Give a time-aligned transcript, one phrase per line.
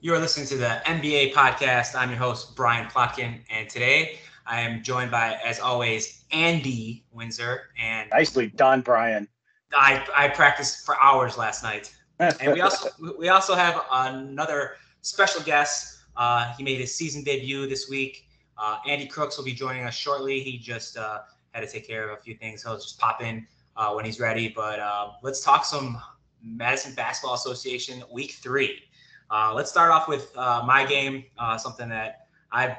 [0.00, 1.96] You are listening to the MBA podcast.
[1.96, 7.62] I'm your host, Brian Plotkin, and today I am joined by, as always, Andy Windsor.
[7.76, 9.26] And nicely done, Brian.
[9.74, 11.92] I, I practiced for hours last night.
[12.20, 15.98] and we also we also have another special guest.
[16.16, 18.28] Uh, he made his season debut this week.
[18.56, 20.38] Uh, Andy Crooks will be joining us shortly.
[20.38, 22.62] He just uh, had to take care of a few things.
[22.62, 23.44] He'll just pop in
[23.76, 24.48] uh, when he's ready.
[24.48, 26.00] But uh, let's talk some
[26.40, 28.84] Madison Basketball Association Week Three.
[29.30, 32.76] Uh, let's start off with uh, my game, uh, something that I've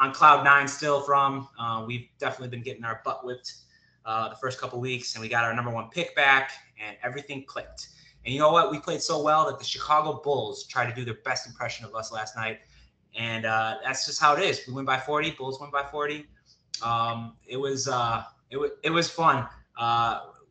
[0.00, 1.48] on cloud nine still from.
[1.58, 3.54] Uh, we've definitely been getting our butt whipped
[4.04, 6.52] uh, the first couple weeks, and we got our number one pick back,
[6.84, 7.88] and everything clicked.
[8.24, 8.70] And you know what?
[8.70, 11.94] We played so well that the Chicago Bulls tried to do their best impression of
[11.94, 12.60] us last night,
[13.14, 14.62] and uh, that's just how it is.
[14.66, 15.32] We win by 40.
[15.32, 16.26] Bulls win by 40.
[16.82, 17.86] Um, it was
[18.50, 19.46] it was it was fun.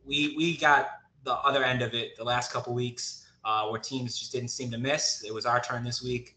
[0.06, 0.90] we we got
[1.24, 4.72] the other end of it the last couple weeks uh, where teams just didn't seem
[4.72, 5.24] to miss.
[5.24, 6.36] It was our turn this week.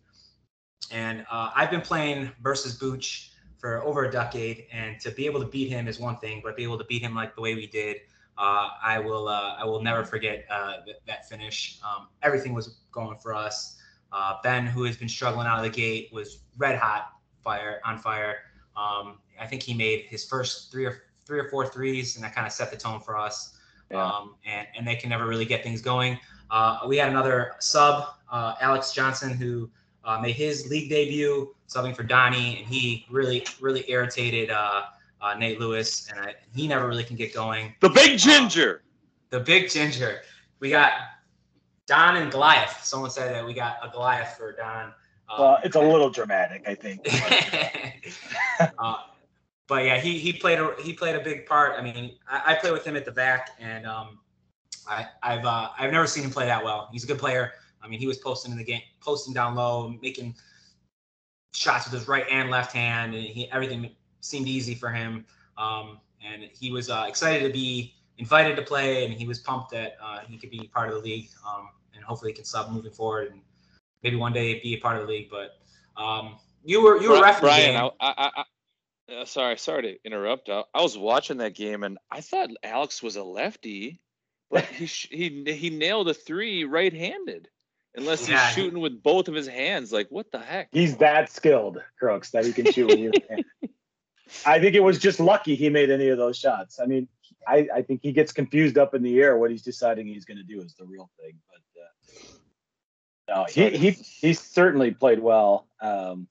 [0.92, 5.40] And uh, I've been playing versus Booch for over a decade, and to be able
[5.40, 7.54] to beat him is one thing, but be able to beat him like the way
[7.54, 7.96] we did,
[8.38, 11.80] uh, I will uh, I will never forget uh, th- that finish.
[11.84, 13.76] Um, everything was going for us.
[14.12, 17.12] Uh, ben, who has been struggling out of the gate, was red hot
[17.42, 18.36] fire on fire.
[18.76, 22.34] Um, I think he made his first three or three or four threes, and that
[22.34, 23.58] kind of set the tone for us.
[23.90, 24.04] Yeah.
[24.04, 26.18] Um, and and they can never really get things going.
[26.50, 29.70] Uh, we had another sub, uh, Alex Johnson, who
[30.04, 34.84] uh, made his league debut subbing for Donnie, and he really, really irritated uh,
[35.20, 37.74] uh, Nate Lewis, and I, he never really can get going.
[37.80, 38.82] The big ginger.
[39.30, 40.20] the big ginger.
[40.60, 40.92] We got
[41.86, 42.84] Don and Goliath.
[42.84, 44.92] Someone said that we got a Goliath for Don.
[45.38, 47.04] well, it's a little dramatic, I think.
[49.68, 51.74] but yeah, he he played a he played a big part.
[51.78, 54.18] I mean, I, I play with him at the back, and um,
[54.88, 56.88] I, have uh, I've never seen him play that well.
[56.92, 57.52] He's a good player.
[57.82, 60.34] I mean, he was posting in the game, posting down low, making
[61.52, 63.90] shots with his right and left hand, and he everything
[64.20, 65.24] seemed easy for him.
[65.56, 69.70] Um, and he was uh, excited to be invited to play, and he was pumped
[69.70, 72.70] that uh, he could be part of the league, um, and hopefully he can sub
[72.70, 73.40] moving forward, and
[74.02, 75.30] maybe one day be a part of the league.
[75.30, 75.58] But
[76.00, 78.44] um, you were you were ref Brian, I, I, I,
[79.14, 80.48] uh, sorry, sorry to interrupt.
[80.48, 84.00] I, I was watching that game, and I thought Alex was a lefty
[84.50, 87.48] but he he he nailed a three right-handed.
[87.94, 90.68] Unless yeah, he's shooting with both of his hands, like what the heck?
[90.72, 93.44] He's that skilled, Crooks, that he can shoot with either
[94.46, 96.78] I think it was just lucky he made any of those shots.
[96.80, 97.08] I mean,
[97.46, 99.36] I, I think he gets confused up in the air.
[99.36, 101.32] What he's deciding he's going to do is the real thing.
[101.48, 106.28] But uh, no, he, he he certainly played well, um,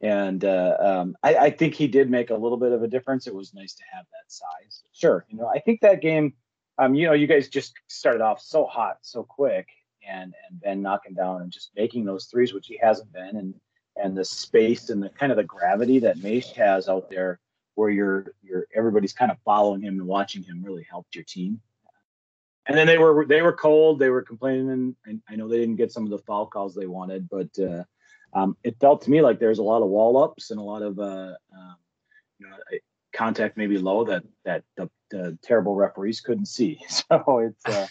[0.00, 3.26] and uh, um, I, I think he did make a little bit of a difference.
[3.26, 4.84] It was nice to have that size.
[4.92, 6.34] Sure, you know, I think that game
[6.80, 9.68] um, you know, you guys just started off so hot, so quick,
[10.08, 13.54] and and Ben knocking down and just making those threes, which he hasn't been, and
[13.96, 17.38] and the space and the kind of the gravity that Mace has out there,
[17.74, 21.60] where you're you're everybody's kind of following him and watching him, really helped your team.
[22.66, 25.76] And then they were they were cold, they were complaining, and I know they didn't
[25.76, 27.84] get some of the foul calls they wanted, but uh,
[28.32, 30.80] um, it felt to me like there's a lot of wall ups and a lot
[30.80, 31.76] of uh, um,
[32.38, 32.56] you know
[33.12, 36.80] contact maybe low that that the, the terrible referees couldn't see.
[36.88, 37.86] So it's, uh,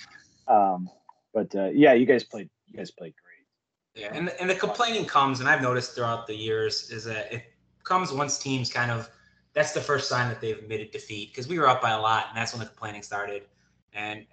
[0.48, 0.90] um,
[1.34, 2.50] but uh, yeah, you guys played.
[2.68, 4.04] You guys played great.
[4.04, 7.54] Yeah, and and the complaining comes, and I've noticed throughout the years is that it
[7.84, 9.10] comes once teams kind of.
[9.54, 12.28] That's the first sign that they've admitted defeat because we were up by a lot,
[12.30, 13.44] and that's when the complaining started.
[13.94, 14.26] And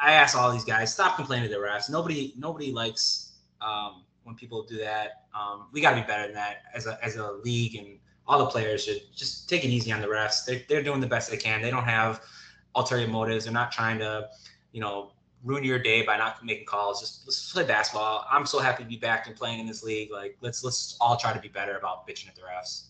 [0.00, 1.90] I asked all these guys, stop complaining to the refs.
[1.90, 5.24] Nobody, nobody likes um, when people do that.
[5.38, 8.38] Um, we got to be better than that as a as a league and all
[8.38, 10.44] the players should just take it easy on the refs.
[10.44, 11.62] They're, they're doing the best they can.
[11.62, 12.20] They don't have
[12.74, 13.44] ulterior motives.
[13.44, 14.28] They're not trying to,
[14.72, 15.12] you know,
[15.44, 17.00] ruin your day by not making calls.
[17.00, 18.26] Just let's play basketball.
[18.30, 20.10] I'm so happy to be back and playing in this league.
[20.10, 22.84] Like let's let's all try to be better about bitching at the refs.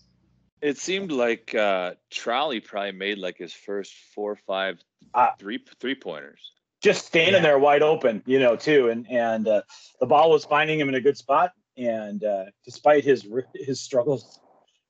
[0.61, 4.79] It seemed like uh, Trolley probably made like his first four or five
[5.15, 6.53] uh, three three pointers.
[6.83, 7.43] Just standing yeah.
[7.43, 9.63] there wide open, you know, too, and and uh,
[10.01, 11.53] the ball was finding him in a good spot.
[11.77, 14.41] And uh, despite his his struggles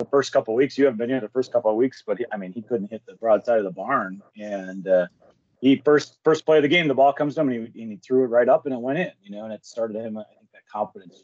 [0.00, 0.76] the first couple weeks.
[0.76, 2.90] You haven't been here the first couple of weeks, but he, I mean, he couldn't
[2.90, 4.20] hit the broadside of the barn.
[4.36, 5.06] And uh,
[5.60, 7.92] he first first play of the game, the ball comes to him and he, and
[7.92, 9.12] he threw it right up and it went in.
[9.22, 10.18] You know, and it started him.
[10.18, 11.22] I think that confidence.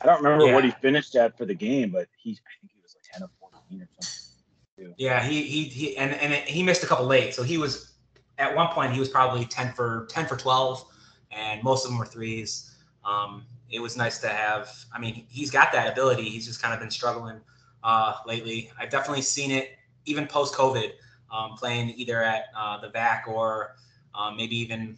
[0.00, 0.54] I don't remember yeah.
[0.54, 3.22] what he finished at for the game, but he I think he was like ten
[3.22, 4.94] or fourteen or something.
[4.98, 7.92] Yeah, he he, he and and he missed a couple late, so he was
[8.38, 10.84] at one point he was probably ten for ten for twelve,
[11.30, 12.74] and most of them were threes.
[13.04, 14.72] Um, it was nice to have.
[14.94, 16.24] I mean, he's got that ability.
[16.24, 17.40] He's just kind of been struggling
[17.82, 18.70] uh, lately.
[18.78, 19.70] I've definitely seen it
[20.04, 20.92] even post COVID,
[21.32, 23.76] um, playing either at uh, the back or
[24.14, 24.96] um, maybe even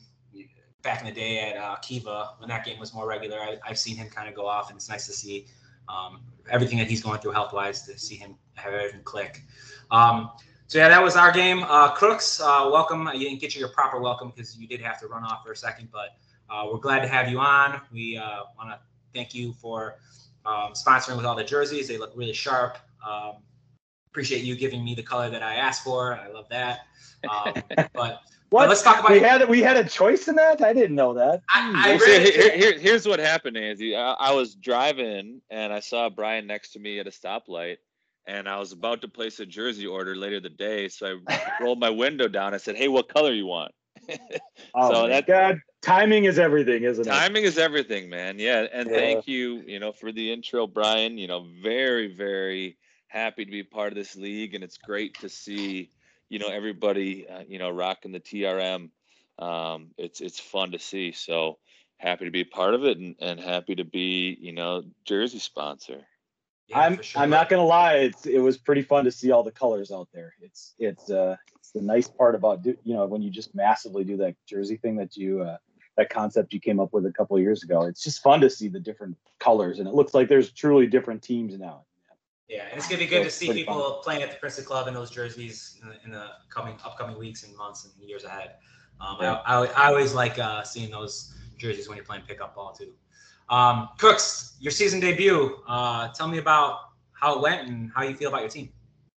[0.82, 3.38] back in the day at uh, Kiva when that game was more regular.
[3.38, 5.47] I, have seen him kind of go off, and it's nice to see
[5.88, 6.20] um,
[6.50, 9.43] everything that he's going through health wise to see him have everything click.
[9.91, 10.31] Um,
[10.67, 11.65] so yeah, that was our game.
[11.65, 13.09] Uh, Crooks, uh, welcome.
[13.15, 15.53] You didn't get you your proper welcome because you did have to run off for
[15.53, 16.19] a second, but
[16.50, 17.81] we're glad to have you on.
[17.93, 18.79] We uh, want to
[19.15, 19.97] thank you for
[20.47, 21.89] um, sponsoring with all the jerseys.
[21.89, 22.79] They look really sharp.
[23.06, 23.37] Um,
[24.11, 26.15] appreciate you giving me the color that I asked for.
[26.15, 26.81] I love that.
[27.29, 27.55] Um,
[27.95, 28.69] but what?
[28.69, 29.12] let's talk about.
[29.12, 30.62] We had we had a choice in that.
[30.62, 31.43] I didn't know that.
[31.49, 33.94] I, I really here, here, here's what happened, Andy.
[33.94, 37.77] I, I, was driving and I saw Brian next to me at a stoplight,
[38.27, 40.89] and I was about to place a jersey order later the day.
[40.89, 42.55] So I rolled my window down.
[42.55, 43.73] I said, "Hey, what color you want?"
[44.75, 47.27] oh so that God, timing is everything, isn't timing it?
[47.27, 48.39] Timing is everything, man.
[48.39, 48.97] Yeah, and yeah.
[48.97, 51.19] thank you, you know, for the intro, Brian.
[51.19, 52.77] You know, very, very
[53.09, 55.91] happy to be part of this league, and it's great to see
[56.29, 58.91] you know everybody uh, you know rocking the TRM.
[59.39, 61.13] Um, it's it's fun to see.
[61.13, 61.59] So
[61.99, 66.07] happy to be part of it and, and happy to be you know jersey sponsor.
[66.69, 67.23] Yeah, I'm sure.
[67.23, 70.09] I'm not gonna lie, it's it was pretty fun to see all the colors out
[70.13, 70.35] there.
[70.41, 74.05] It's it's uh it's the nice part about do, you know when you just massively
[74.05, 75.57] do that jersey thing that you uh,
[75.99, 77.83] that concept you came up with a couple of years ago.
[77.83, 81.23] It's just fun to see the different colors, and it looks like there's truly different
[81.23, 81.83] teams now.
[82.49, 84.03] Yeah, and it's gonna be good so to see people fun.
[84.03, 87.43] playing at the Princeton Club in those jerseys in the, in the, coming upcoming weeks
[87.43, 88.55] and months and years ahead.
[89.00, 89.43] Um, yeah.
[89.45, 92.93] I, I, I, always like uh, seeing those jerseys when you're playing pickup ball too.
[93.51, 95.59] Um, Crooks, your season debut.
[95.67, 96.79] Uh, tell me about
[97.12, 98.71] how it went and how you feel about your team.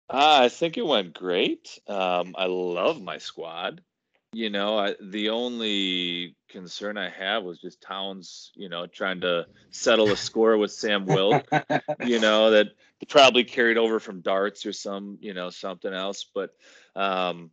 [0.10, 1.78] Uh, I think it went great.
[1.88, 3.82] Um, I love my squad.
[4.32, 9.48] You know, I, the only concern I have was just Towns, you know, trying to
[9.72, 11.48] settle a score with Sam Wilk,
[12.06, 12.68] you know, that
[13.08, 16.28] probably carried over from darts or some, you know, something else.
[16.34, 16.52] But
[16.96, 17.50] um,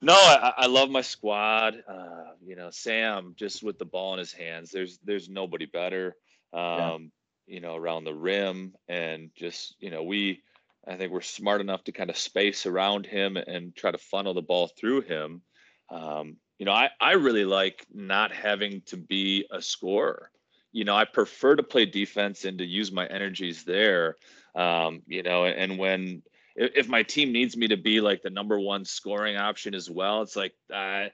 [0.00, 1.82] no, I, I love my squad.
[1.88, 4.70] Uh, you know, Sam just with the ball in his hands.
[4.70, 6.16] There's there's nobody better.
[6.52, 6.98] Um, yeah.
[7.46, 10.42] You know, around the rim and just you know we.
[10.84, 14.34] I think we're smart enough to kind of space around him and try to funnel
[14.34, 15.42] the ball through him.
[15.92, 20.30] Um, you know, I, I really like not having to be a scorer.
[20.72, 24.16] You know, I prefer to play defense and to use my energies there.
[24.54, 26.22] Um, you know, and when
[26.54, 30.22] if my team needs me to be like the number one scoring option as well,
[30.22, 31.12] it's like that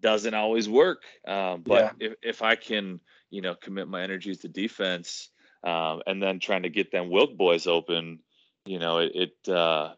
[0.00, 1.02] doesn't always work.
[1.26, 2.08] Um, but yeah.
[2.08, 3.00] if, if I can,
[3.30, 5.30] you know, commit my energies to defense
[5.64, 8.20] um, and then trying to get them Wilk boys open,
[8.64, 9.92] you know, it, it uh,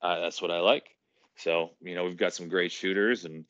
[0.00, 0.88] uh, that's what I like.
[1.36, 3.44] So, you know, we've got some great shooters and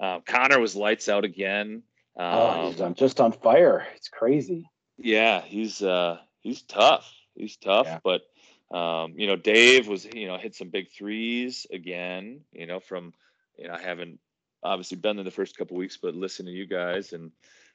[0.00, 1.82] uh, Connor was lights out again.
[2.16, 3.86] Um, oh, he's um, on, just on fire.
[3.94, 4.68] It's crazy.
[4.96, 7.12] Yeah, he's uh, he's tough.
[7.34, 7.98] He's tough, yeah.
[8.02, 8.22] but
[8.76, 12.40] um, you know, Dave was you know hit some big threes again.
[12.52, 13.12] You know, from
[13.56, 14.18] you know I haven't
[14.62, 17.30] obviously been there the first couple weeks, but listen to you guys and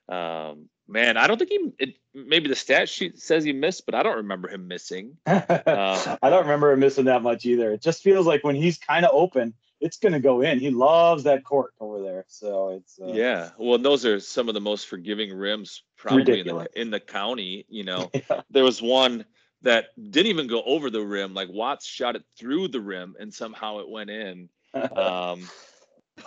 [0.09, 1.71] um, man, I don't think he.
[1.79, 5.17] It, maybe the stat sheet says he missed, but I don't remember him missing.
[5.25, 7.71] Um, I don't remember him missing that much either.
[7.71, 10.59] It just feels like when he's kind of open, it's going to go in.
[10.59, 12.99] He loves that court over there, so it's.
[12.99, 16.89] Uh, yeah, well, those are some of the most forgiving rims probably in the, in
[16.89, 17.65] the, county.
[17.69, 18.41] You know, yeah.
[18.49, 19.25] there was one
[19.61, 21.33] that didn't even go over the rim.
[21.33, 24.49] Like Watts shot it through the rim, and somehow it went in.
[24.95, 25.47] um,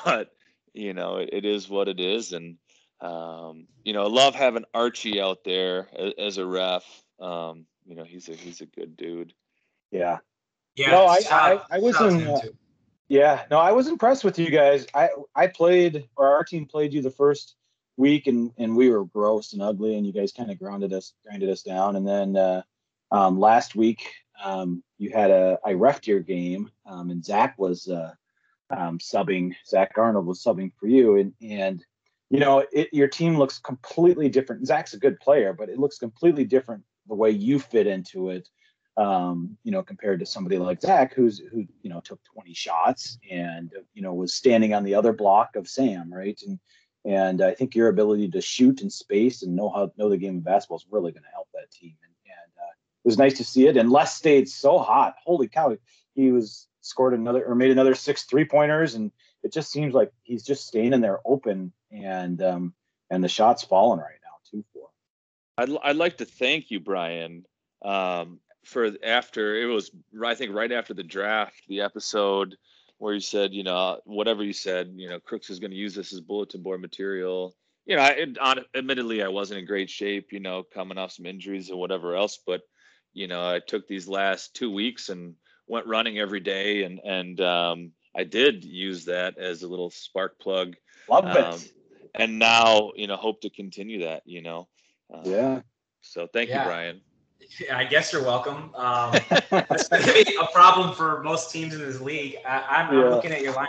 [0.04, 0.30] but
[0.74, 2.56] you know, it, it is what it is, and
[3.00, 6.84] um, you know, I love having Archie out there as, as a ref.
[7.20, 9.32] Um, you know, he's a he's a good dude.
[9.90, 10.18] Yeah.
[10.74, 10.90] Yeah.
[10.90, 12.26] No, I I, I wasn't.
[12.26, 12.40] Uh,
[13.08, 14.86] yeah, no, I was impressed with you guys.
[14.92, 17.54] I I played, or our team played you the first
[17.96, 21.12] week, and and we were gross and ugly, and you guys kind of grounded us,
[21.24, 22.62] grinded us down, and then uh,
[23.12, 27.88] um, last week um, you had a I refed your game, um, and Zach was
[27.88, 28.12] uh,
[28.70, 29.54] um, subbing.
[29.66, 31.84] Zach Arnold was subbing for you, and and
[32.30, 34.66] you know, it, your team looks completely different.
[34.66, 38.48] Zach's a good player, but it looks completely different the way you fit into it.
[38.96, 43.18] Um, you know, compared to somebody like Zach, who's who you know took 20 shots
[43.30, 46.40] and you know was standing on the other block of Sam, right?
[46.46, 46.58] And
[47.04, 50.38] and I think your ability to shoot in space and know how know the game
[50.38, 51.94] of basketball is really going to help that team.
[52.02, 52.72] And, and uh,
[53.04, 53.76] it was nice to see it.
[53.76, 55.14] And Les stayed so hot.
[55.22, 55.76] Holy cow!
[56.14, 59.12] He was scored another or made another six three pointers, and
[59.46, 62.74] it just seems like he's just staying in there open and um,
[63.10, 64.88] and the shot's falling right now too for.
[65.56, 67.44] I'd I'd like to thank you, Brian,
[67.84, 69.92] um, for after it was
[70.24, 72.56] I think right after the draft, the episode
[72.98, 75.94] where you said you know whatever you said you know Crooks is going to use
[75.94, 77.54] this as bulletin board material.
[77.84, 78.38] You know, I, it,
[78.74, 80.32] admittedly, I wasn't in great shape.
[80.32, 82.62] You know, coming off some injuries and whatever else, but
[83.12, 85.36] you know, I took these last two weeks and
[85.68, 90.38] went running every day, and and um, I did use that as a little spark
[90.40, 90.76] plug.
[91.08, 91.44] Love it.
[91.44, 91.60] Um,
[92.14, 94.22] and now you know hope to continue that.
[94.24, 94.68] You know.
[95.12, 95.60] Uh, yeah.
[96.00, 96.62] So thank yeah.
[96.62, 97.00] you, Brian.
[97.72, 98.74] I guess you're welcome.
[98.74, 99.12] Um,
[99.50, 102.36] that's going to be a problem for most teams in this league.
[102.46, 103.08] I, am yeah.
[103.08, 103.66] looking at your lineup.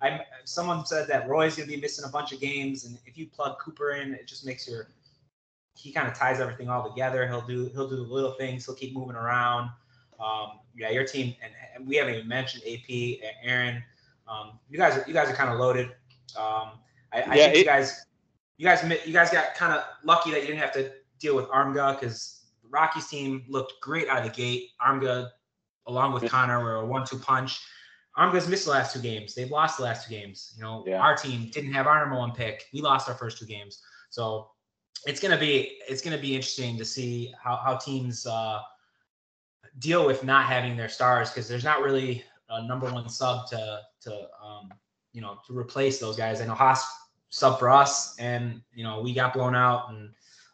[0.00, 3.16] I'm, someone said that Roy's going to be missing a bunch of games, and if
[3.16, 4.88] you plug Cooper in, it just makes your
[5.74, 7.26] he kind of ties everything all together.
[7.26, 8.66] He'll do he'll do the little things.
[8.66, 9.70] He'll keep moving around.
[10.22, 13.82] Um, yeah, your team, and, and, we haven't even mentioned AP, and Aaron.
[14.28, 15.86] Um, you guys are you guys are kind of loaded.
[16.36, 16.78] Um,
[17.12, 18.06] I, I yeah, think it, you guys
[18.56, 21.46] you guys you guys got kind of lucky that you didn't have to deal with
[21.48, 24.70] Armga because Rocky's team looked great out of the gate.
[24.86, 25.30] Armga,
[25.86, 27.60] along with Connor, were a one-two punch.
[28.18, 29.34] Armga's missed the last two games.
[29.34, 30.52] They've lost the last two games.
[30.56, 31.00] You know, yeah.
[31.00, 32.66] our team didn't have our number one pick.
[32.72, 33.82] We lost our first two games.
[34.10, 34.50] So
[35.06, 38.60] it's gonna be it's gonna be interesting to see how how teams uh,
[39.78, 43.80] deal with not having their stars because there's not really a number one sub to
[44.02, 44.70] to um,
[45.12, 46.40] you know to replace those guys.
[46.40, 46.84] I know Haas
[47.30, 50.10] sub for us, and you know we got blown out, and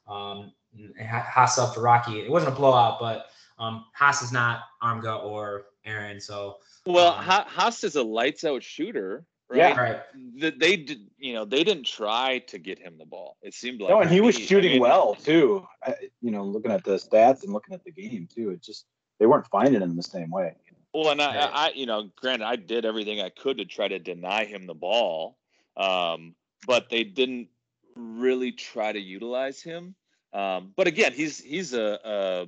[0.06, 0.52] um,
[1.00, 2.20] Haas up for Rocky.
[2.20, 3.26] It wasn't a blowout, but
[3.58, 6.20] um, Haas is not Armga or Aaron.
[6.20, 6.56] So
[6.87, 9.25] well, um, Haas is a lights out shooter.
[9.50, 9.58] Right?
[9.58, 10.00] Yeah, right.
[10.37, 13.38] The, they did, you know, they didn't try to get him the ball.
[13.40, 15.66] It seemed like no, and he was shooting I mean, well too.
[15.82, 18.84] I, you know, looking at the stats and looking at the game too, it just
[19.18, 20.54] they weren't finding him the same way.
[20.94, 23.98] Well, and I, I, you know, granted, I did everything I could to try to
[23.98, 25.37] deny him the ball,
[25.76, 26.34] um,
[26.66, 27.48] but they didn't
[27.94, 29.94] really try to utilize him.
[30.32, 32.46] Um, but again, he's he's a, a,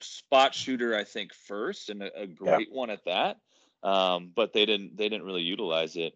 [0.00, 2.76] spot shooter, I think, first, and a, a great yeah.
[2.76, 3.38] one at that.
[3.82, 6.14] Um, but they didn't they didn't really utilize it.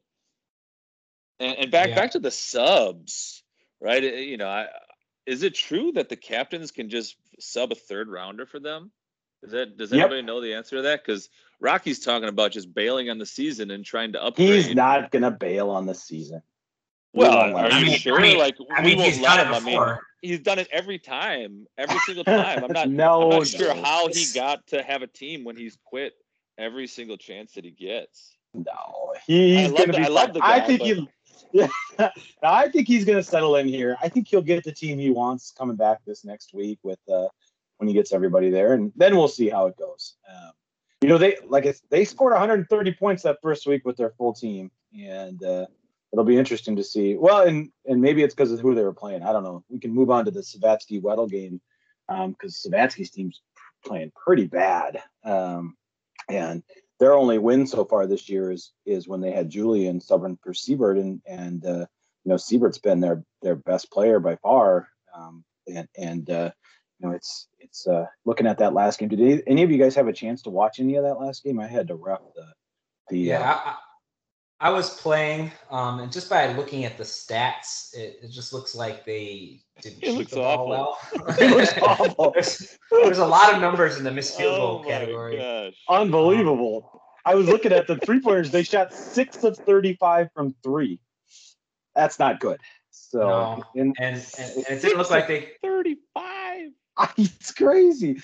[1.40, 1.94] And, and back yeah.
[1.94, 3.42] back to the subs,
[3.80, 4.02] right?
[4.02, 4.68] You know, I,
[5.26, 8.90] is it true that the captains can just sub a third rounder for them?
[9.42, 10.06] Is that does yep.
[10.06, 11.04] anybody know the answer to that?
[11.04, 11.28] Because
[11.60, 14.48] Rocky's talking about just bailing on the season and trying to upgrade.
[14.48, 16.42] He's not gonna bail on the season.
[17.14, 18.18] Well, are you sure?
[18.18, 19.52] I mean, like I mean, we won't let him.
[19.52, 22.64] I mean, he's done it every time, every single time.
[22.64, 22.88] I'm not.
[22.88, 23.82] no, I'm not sure no.
[23.82, 26.14] how he got to have a team when he's quit
[26.56, 28.36] every single chance that he gets.
[28.54, 30.04] No, he's gonna the, be.
[30.04, 30.86] I love the guy, I think but...
[30.86, 31.08] he.
[31.54, 31.68] Yeah,
[32.42, 33.96] I think he's gonna settle in here.
[34.00, 37.26] I think he'll get the team he wants coming back this next week with uh,
[37.82, 40.14] when he gets everybody there, and then we'll see how it goes.
[40.32, 40.52] Um,
[41.00, 44.70] you know, they like they scored 130 points that first week with their full team,
[44.96, 45.66] and uh,
[46.12, 47.16] it'll be interesting to see.
[47.16, 49.24] Well, and and maybe it's because of who they were playing.
[49.24, 49.64] I don't know.
[49.68, 51.60] We can move on to the Savatsky Weddle game
[52.06, 53.42] because um, Savatsky's team's
[53.84, 55.76] playing pretty bad, um,
[56.28, 56.62] and
[57.00, 60.54] their only win so far this year is is when they had Julian subbing for
[60.54, 61.86] Siebert, and and uh,
[62.22, 66.52] you know Siebert's been their their best player by far, um, and and uh,
[67.02, 69.08] you know it's it's uh, looking at that last game.
[69.08, 71.42] Did any, any, of you guys have a chance to watch any of that last
[71.42, 71.58] game?
[71.58, 72.46] I had to ref the
[73.08, 73.60] the yeah.
[73.66, 73.74] Uh,
[74.60, 78.76] I was playing, um, and just by looking at the stats, it, it just looks
[78.76, 80.98] like they didn't it shoot the ball well.
[81.40, 82.30] it looks awful.
[82.30, 85.36] there's, there's, a lot of numbers in the missed field goal oh category.
[85.38, 85.74] Gosh.
[85.88, 87.02] Unbelievable.
[87.24, 88.52] I was looking at the three pointers.
[88.52, 91.00] They shot six of 35 from three.
[91.96, 92.60] That's not good.
[92.92, 93.64] So, no.
[93.74, 96.31] and, and, and, and it didn't look like they 35.
[97.16, 98.20] It's crazy.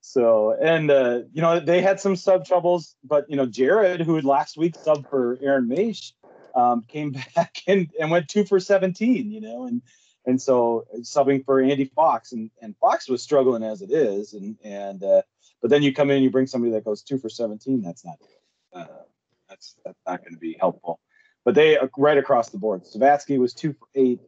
[0.00, 4.20] So, and uh, you know, they had some sub troubles, but you know, Jared, who
[4.20, 6.12] last week sub for Aaron Maish,
[6.54, 9.82] um, came back and, and went two for 17, you know, and
[10.26, 14.56] and so subbing for Andy Fox, and and Fox was struggling as it is, and
[14.64, 15.22] and uh,
[15.60, 18.18] but then you come in you bring somebody that goes two for 17, that's not
[18.72, 18.86] uh,
[19.48, 21.00] that's that's not going to be helpful.
[21.44, 22.82] But they uh, right across the board.
[22.84, 24.20] Savatsky was two for eight.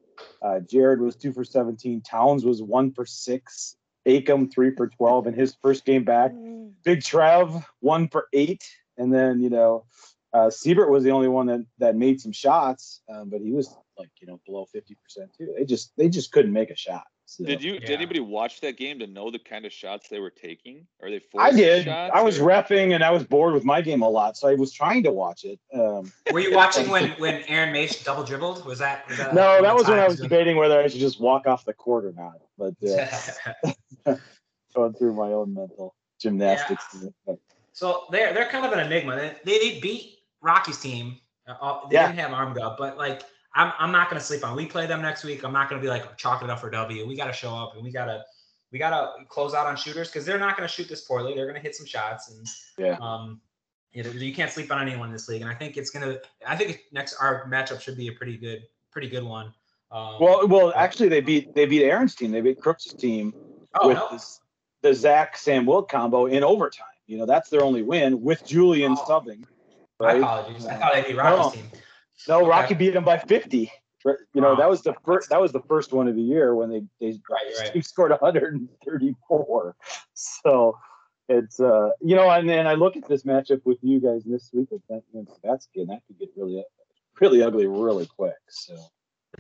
[0.43, 2.03] Uh, Jared was two for 17.
[2.03, 3.77] Towns was one for six.
[4.09, 6.33] Acom three for twelve in his first game back.
[6.33, 6.73] Mm.
[6.85, 8.65] Big Trev one for eight,
[8.97, 9.85] and then you know
[10.33, 13.75] uh, Siebert was the only one that that made some shots, um, but he was
[13.99, 15.55] like you know below fifty percent too.
[15.57, 17.05] They just they just couldn't make a shot.
[17.31, 17.75] So, did you?
[17.75, 17.81] Yeah.
[17.81, 20.87] Did anybody watch that game to know the kind of shots they were taking?
[21.03, 21.21] Are they?
[21.39, 21.87] I did.
[21.87, 22.47] I was or?
[22.47, 25.13] refing and I was bored with my game a lot, so I was trying to
[25.13, 25.61] watch it.
[25.75, 28.65] Um, were you watching when when Aaron Mace double dribbled?
[28.65, 29.07] Was that?
[29.11, 31.67] Was that no, that was when I was debating whether I should just walk off
[31.67, 32.41] the court or not.
[32.57, 32.75] But
[34.07, 34.17] uh,
[34.75, 36.97] going through my own mental gymnastics.
[37.27, 37.35] Yeah.
[37.75, 39.35] So they're they're kind of an enigma.
[39.45, 41.19] They they beat Rocky's team.
[41.47, 42.07] Uh, they yeah.
[42.07, 43.23] didn't have Armga, but like
[43.59, 44.55] I'm, I'm not going to sleep on.
[44.57, 45.45] We play them next week.
[45.45, 47.07] I'm not going to be like chalk it up for W.
[47.07, 48.23] We got to show up and we got to
[48.71, 51.35] we got to close out on shooters because they're not going to shoot this poorly.
[51.35, 52.47] They're going to hit some shots and
[52.79, 52.97] yeah.
[53.01, 53.41] Um,
[53.93, 55.41] you, know, you can't sleep on anyone in this league.
[55.43, 56.21] And I think it's going to.
[56.47, 58.63] I think next our matchup should be a pretty good
[58.93, 59.53] pretty good one.
[59.91, 62.31] Um, well, well, actually, they beat they beat Aaron's team.
[62.31, 63.35] They beat Crooks' team
[63.81, 64.09] oh, with no.
[64.13, 64.41] this,
[64.83, 66.87] the Zach Sam Wilk combo in overtime.
[67.07, 69.45] You know, that's their only win with Julian oh, subbing.
[69.99, 70.21] Right?
[70.21, 70.67] My apologies.
[70.67, 71.63] I thought they beat Rocky's no.
[71.63, 71.81] team.
[72.27, 72.47] No.
[72.47, 73.71] Rocky beat him by 50.
[74.33, 75.31] You know, that was the first.
[75.31, 77.85] That was the first one of the year when they they right, right.
[77.85, 79.77] scored 134.
[80.15, 80.79] So
[81.29, 84.51] it's uh you know, and then I look at this matchup with you guys this
[84.53, 86.65] week with that against Savatsky, and that could get really
[87.21, 88.37] really ugly really quick.
[88.49, 88.77] So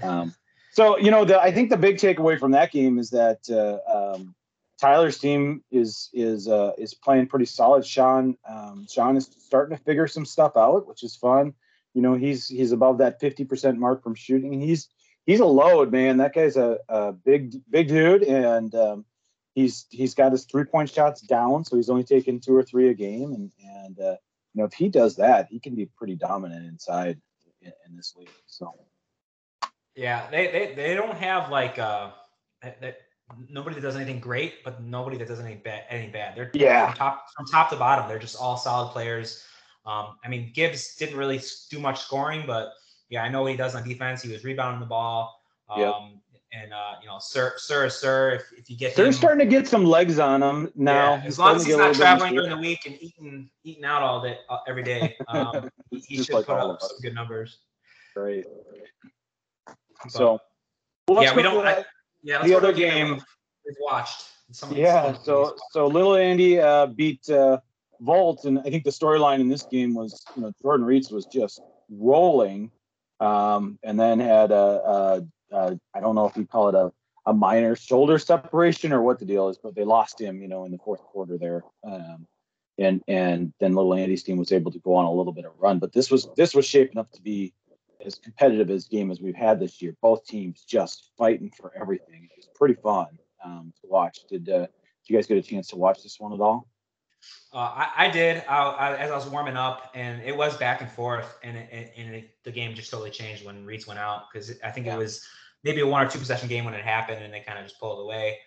[0.02, 0.34] um
[0.78, 4.14] so you know the I think the big takeaway from that game is that uh,
[4.14, 4.34] um,
[4.80, 7.84] Tyler's team is is uh, is playing pretty solid.
[7.84, 11.54] Sean um, Sean is starting to figure some stuff out, which is fun.
[11.94, 14.60] You know, he's he's above that fifty percent mark from shooting.
[14.60, 14.88] He's
[15.26, 16.18] he's a load, man.
[16.18, 19.04] That guy's a, a big big dude, and um,
[19.54, 22.88] he's he's got his three point shots down, so he's only taking two or three
[22.88, 23.32] a game.
[23.32, 24.16] And and uh,
[24.54, 27.20] you know, if he does that, he can be pretty dominant inside
[27.62, 28.30] in, in this league.
[28.46, 28.74] So.
[29.96, 32.10] Yeah, they they, they don't have like uh.
[33.50, 35.84] Nobody that does anything great, but nobody that does anything bad.
[35.90, 36.34] Any bad.
[36.34, 38.08] They're yeah from top from top to bottom.
[38.08, 39.44] They're just all solid players.
[39.86, 42.72] Um, I mean, Gibbs didn't really do much scoring, but
[43.08, 44.22] yeah, I know what he does on defense.
[44.22, 45.42] He was rebounding the ball.
[45.70, 45.94] Um, yep.
[46.50, 49.44] And uh, you know, sir, sir, sir, if, if you get they're him, starting to
[49.44, 51.16] get some legs on him now.
[51.16, 54.22] Yeah, as long as he's not traveling during the week and eating eating out all
[54.22, 57.58] day uh, every day, um, he, should like put up some good numbers.
[58.14, 58.46] Great.
[60.08, 60.40] So,
[61.06, 61.66] well, yeah, we don't.
[61.66, 61.84] I,
[62.22, 63.22] yeah, the other game
[63.66, 64.28] we've watched.
[64.70, 67.58] yeah, so so little Andy uh, beat uh,
[68.00, 71.26] Volt, and I think the storyline in this game was you know Jordan Reitz was
[71.26, 72.70] just rolling,
[73.20, 76.92] um, and then had a, a, a I don't know if you call it a
[77.28, 80.64] a minor shoulder separation or what the deal is, but they lost him, you know,
[80.64, 81.62] in the fourth quarter there.
[81.84, 82.26] Um,
[82.78, 85.52] and and then little Andy's team was able to go on a little bit of
[85.58, 85.78] run.
[85.78, 87.52] But this was this was shaping up to be
[88.04, 89.94] as competitive as game as we've had this year.
[90.00, 92.24] Both teams just fighting for everything.
[92.24, 94.20] It was pretty fun um, to watch.
[94.30, 94.68] Did uh, did
[95.08, 96.66] you guys get a chance to watch this one at all?
[97.52, 100.80] Uh, I, I, did I, I, as I was warming up, and it was back
[100.80, 104.24] and forth, and, it, and it, the game just totally changed when Reitz went out
[104.32, 104.94] because I think yeah.
[104.94, 105.26] it was
[105.64, 107.80] maybe a one or two possession game when it happened, and they kind of just
[107.80, 108.38] pulled away.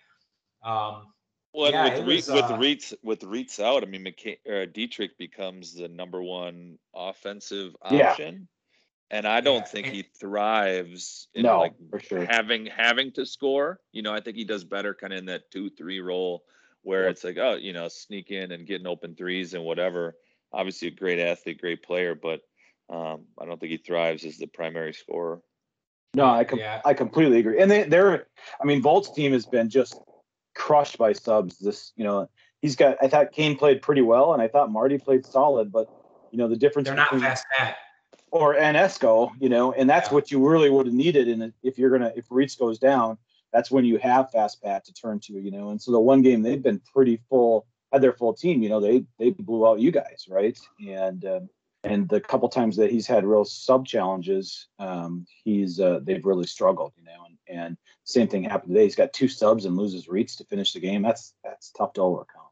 [0.64, 1.08] Um,
[1.52, 5.18] well, yeah, with, was, with uh, Reitz with Reitz out, I mean, McC- uh, Dietrich
[5.18, 8.48] becomes the number one offensive option
[9.12, 9.64] and I don't yeah.
[9.64, 12.24] think he thrives in no, like for sure.
[12.24, 13.78] having having to score.
[13.92, 16.44] You know, I think he does better kind of in that two three role
[16.82, 17.12] where yep.
[17.12, 20.16] it's like oh you know sneak in and getting open threes and whatever.
[20.52, 22.42] Obviously, a great athlete, great player, but
[22.90, 25.40] um, I don't think he thrives as the primary scorer.
[26.14, 26.82] No, I com- yeah.
[26.84, 27.58] I completely agree.
[27.58, 28.26] And they, they're,
[28.60, 29.98] I mean, Volt's team has been just
[30.54, 31.58] crushed by subs.
[31.58, 32.28] This, you know,
[32.60, 32.98] he's got.
[33.00, 35.88] I thought Kane played pretty well, and I thought Marty played solid, but
[36.30, 36.86] you know the difference.
[36.86, 37.76] They're not fast Pat
[38.30, 40.14] or Anesco, you know, and that's yeah.
[40.14, 41.28] what you really would have needed.
[41.28, 43.16] And if you're gonna, if Reitz goes down,
[43.52, 45.70] that's when you have fast Pat to turn to, you know.
[45.70, 48.80] And so the one game they've been pretty full, had their full team, you know,
[48.80, 50.58] they they blew out you guys, right?
[50.86, 51.48] And um,
[51.84, 56.46] and the couple times that he's had real sub challenges, um, he's uh, they've really
[56.46, 57.26] struggled, you know.
[57.26, 58.84] And and same thing happened today.
[58.84, 61.02] He's got two subs and loses Reitz to finish the game.
[61.02, 62.42] That's that's tough to overcome.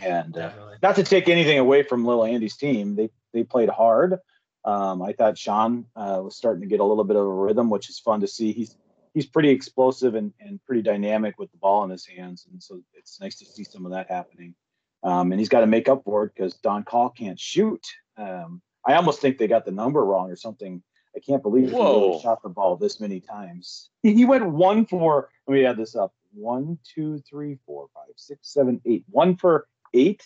[0.00, 4.18] And uh, not to take anything away from little Andy's team, they they played hard
[4.64, 7.70] um, I thought Sean uh, was starting to get a little bit of a rhythm,
[7.70, 8.52] which is fun to see.
[8.52, 8.76] He's
[9.14, 12.80] he's pretty explosive and, and pretty dynamic with the ball in his hands, and so
[12.94, 14.54] it's nice to see some of that happening.
[15.02, 17.86] Um, and he's got to make up for it because Don Call can't shoot.
[18.16, 20.82] Um, I almost think they got the number wrong or something.
[21.16, 23.90] I can't believe he really shot the ball this many times.
[24.02, 25.30] He, he went one for.
[25.46, 29.04] Let me add this up: one, two, three, four, five, six, seven, eight.
[29.08, 30.22] One for eight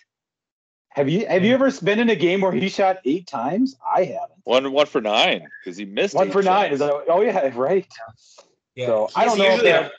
[0.95, 3.75] have you have you ever been in a game where he shot eight times?
[3.85, 4.41] I haven't.
[4.45, 6.15] One one for nine because he missed.
[6.15, 6.47] One for shots.
[6.47, 6.73] nine.
[6.73, 7.93] Is that, oh yeah, right.
[8.75, 8.87] Yeah.
[8.87, 9.51] So I don't know.
[9.51, 9.91] Usually a,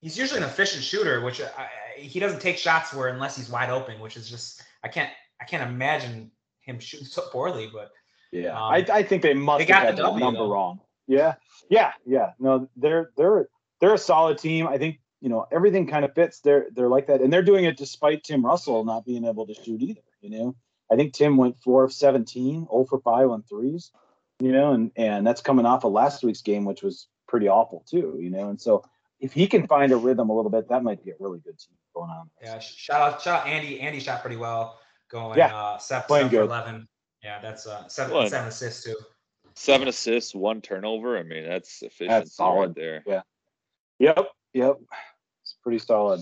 [0.00, 3.70] he's usually an efficient shooter, which I, he doesn't take shots where unless he's wide
[3.70, 5.10] open, which is just I can't
[5.40, 7.68] I can't imagine him shooting so poorly.
[7.72, 7.90] But
[8.32, 10.50] yeah, um, I, I think they must they have got the, w, number though.
[10.50, 10.80] wrong.
[11.06, 11.34] Yeah,
[11.68, 12.32] yeah, yeah.
[12.38, 13.48] No, they're they're
[13.80, 14.66] they're a solid team.
[14.66, 16.40] I think you know everything kind of fits.
[16.40, 19.54] They're they're like that, and they're doing it despite Tim Russell not being able to
[19.54, 20.00] shoot either.
[20.20, 20.56] You know,
[20.90, 23.90] I think Tim went four of 17, 0 for five on threes.
[24.38, 27.84] You know, and and that's coming off of last week's game, which was pretty awful
[27.88, 28.18] too.
[28.20, 28.84] You know, and so
[29.20, 31.58] if he can find a rhythm a little bit, that might be a really good
[31.58, 32.28] team going on.
[32.42, 33.80] Yeah, shout out, shout out Andy.
[33.80, 34.78] Andy shot pretty well,
[35.10, 36.88] going yeah, uh, seven, seven for eleven.
[37.22, 38.96] Yeah, that's uh seven well, seven assists too.
[39.54, 41.16] Seven assists, one turnover.
[41.16, 42.10] I mean, that's efficient.
[42.10, 42.68] that's solid.
[42.68, 43.02] right there.
[43.06, 43.22] Yeah.
[43.98, 44.28] Yep.
[44.54, 44.76] Yep.
[45.42, 46.20] It's pretty solid.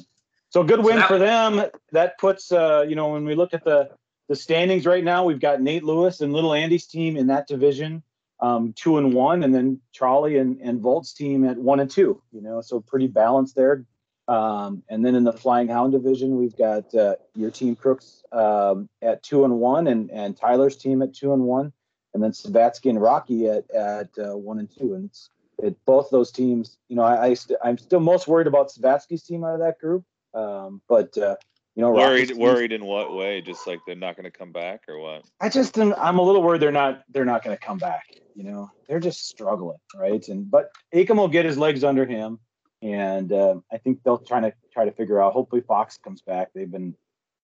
[0.51, 1.71] So good win so that, for them.
[1.93, 3.91] That puts uh, you know when we look at the
[4.29, 8.03] the standings right now, we've got Nate Lewis and Little Andy's team in that division,
[8.41, 12.23] um, two and one, and then Charlie and, and Volt's team at one and two.
[12.33, 13.85] You know, so pretty balanced there.
[14.29, 18.89] Um, and then in the Flying Hound division, we've got uh, your team Crooks um,
[19.01, 21.73] at two and one, and and Tyler's team at two and one,
[22.15, 24.95] and then Savatsky and Rocky at at uh, one and two.
[24.95, 28.47] And it's it, both those teams, you know, I, I st- I'm still most worried
[28.47, 30.05] about Savatsky's team out of that group.
[30.35, 31.37] Um, but uh,
[31.79, 33.41] you know, worried, worried in what way?
[33.41, 35.23] Just like they're not going to come back, or what?
[35.41, 38.03] I just am, I'm a little worried they're not they're not going to come back.
[38.35, 40.27] You know, they're just struggling, right?
[40.27, 42.41] And but Akam will get his legs under him,
[42.83, 45.35] and uh, I think they'll try to try to figure out.
[45.35, 46.49] Hopefully, Fox comes back.
[46.53, 46.97] They've been,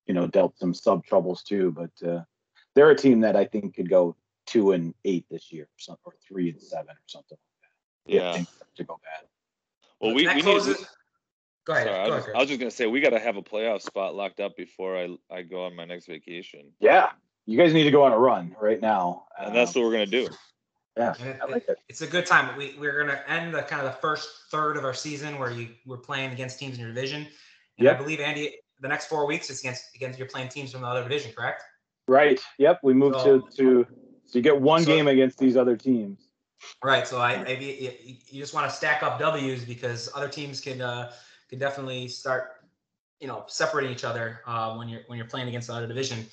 [0.09, 2.23] you know, dealt some sub troubles too, but uh,
[2.75, 4.16] they're a team that I think could go
[4.47, 8.40] two and eight this year, or, something, or three and seven, or something like that.
[8.40, 8.44] Yeah,
[8.79, 9.29] to go bad.
[10.01, 10.77] Well, we, we need.
[11.66, 11.87] Go ahead.
[11.87, 13.42] Sorry, go I, was, ahead I was just gonna say we got to have a
[13.42, 16.72] playoff spot locked up before I I go on my next vacation.
[16.81, 17.11] Yeah,
[17.46, 19.94] you guys need to go on a run right now, and that's um, what we're
[19.94, 20.29] gonna do.
[20.96, 21.79] Yeah, it, I like it.
[21.88, 22.57] It's a good time.
[22.57, 25.70] We we're gonna end the kind of the first third of our season where you
[25.87, 27.27] we're playing against teams in your division,
[27.79, 27.96] and yep.
[27.96, 30.87] I believe Andy, the next four weeks it's against against you're playing teams from the
[30.87, 31.64] other division, correct?
[32.07, 32.40] Right.
[32.59, 32.81] Yep.
[32.83, 33.87] We moved so, to to
[34.27, 36.29] so you get one so, game against these other teams.
[36.83, 37.07] Right.
[37.07, 41.12] So I maybe you just want to stack up W's because other teams can uh,
[41.48, 42.50] can definitely start
[43.20, 46.26] you know separating each other uh, when you're when you're playing against another division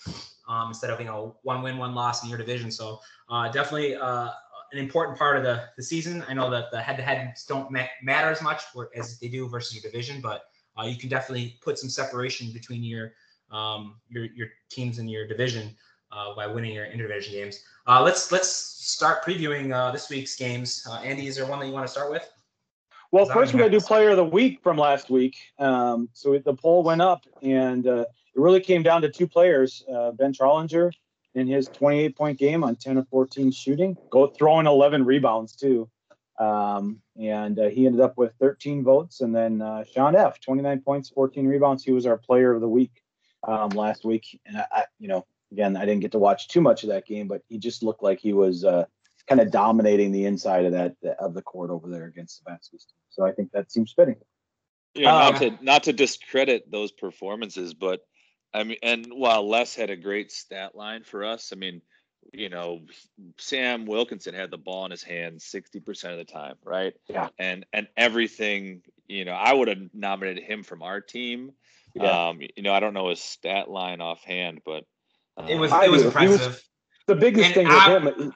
[0.47, 2.71] um, instead of you know one win one loss in your division.
[2.71, 4.29] So uh, definitely uh,
[4.71, 6.23] an important part of the the season.
[6.27, 8.63] I know that the head to heads don't ma- matter as much
[8.95, 10.43] as they do versus your division, but
[10.79, 13.13] uh, you can definitely put some separation between your
[13.51, 15.75] um, your your teams in your division
[16.11, 17.63] uh, by winning your interdivision games.
[17.87, 20.85] Uh, let's let's start previewing uh, this week's games.
[20.89, 22.29] Uh, Andy, is there one that you want to start with?
[23.11, 25.35] Well, first we got to do player of the week from last week.
[25.59, 29.83] Um, so the poll went up, and uh, it really came down to two players:
[29.93, 30.91] uh, Ben Trollinger
[31.35, 35.89] in his 28 point game on 10 of 14 shooting, go throwing 11 rebounds too.
[36.39, 39.21] Um, and uh, he ended up with 13 votes.
[39.21, 41.83] And then uh, Sean F, 29 points, 14 rebounds.
[41.83, 43.03] He was our player of the week
[43.47, 44.39] um, last week.
[44.45, 47.05] And I, I, you know, again, I didn't get to watch too much of that
[47.05, 48.85] game, but he just looked like he was uh,
[49.27, 53.01] kind of dominating the inside of that of the court over there against Savatsky's team.
[53.09, 54.17] So I think that seems fitting.
[54.93, 58.01] Yeah, not to not to discredit those performances, but
[58.53, 61.81] I mean, and while Les had a great stat line for us, I mean,
[62.33, 62.81] you know,
[63.37, 66.93] Sam Wilkinson had the ball in his hand sixty percent of the time, right?
[67.07, 67.29] Yeah.
[67.39, 71.51] And and everything, you know, I would have nominated him from our team.
[71.93, 72.29] Yeah.
[72.29, 74.83] Um, you know, I don't know his stat line offhand, but
[75.37, 76.47] uh, it was it was impressive.
[76.47, 76.63] Was,
[77.07, 78.33] the biggest and thing I, with him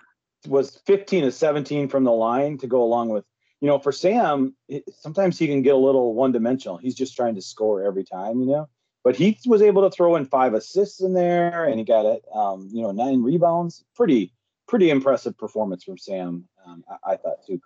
[0.48, 3.26] was fifteen to seventeen from the line to go along with.
[3.62, 6.78] You know, for Sam, it, sometimes he can get a little one dimensional.
[6.78, 8.70] He's just trying to score every time, you know.
[9.04, 12.24] But he was able to throw in five assists in there, and he got it,
[12.34, 13.84] um, you know, nine rebounds.
[13.96, 14.34] Pretty,
[14.68, 16.46] pretty impressive performance from Sam.
[16.66, 17.62] Um, I, I thought too.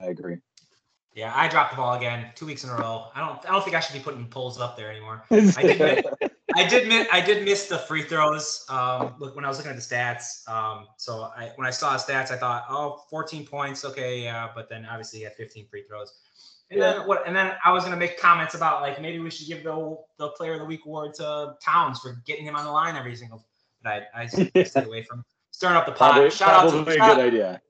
[0.00, 0.36] I agree.
[1.14, 3.06] Yeah, I dropped the ball again two weeks in a row.
[3.14, 5.24] I don't I don't think I should be putting polls up there anymore.
[5.30, 8.64] I did I did miss I did miss the free throws.
[8.68, 10.46] Um, look when I was looking at the stats.
[10.48, 14.48] Um, so I when I saw stats, I thought, oh, 14 points, okay, yeah.
[14.54, 16.12] But then obviously he had 15 free throws.
[16.70, 16.92] And yeah.
[16.92, 17.26] then what?
[17.26, 20.28] And then I was gonna make comments about like maybe we should give the the
[20.30, 23.46] Player of the Week award to Towns for getting him on the line every single.
[23.82, 24.52] But I I stayed
[24.86, 26.12] away from stirring up the pot.
[26.12, 27.62] Probably, shout probably out to a good idea.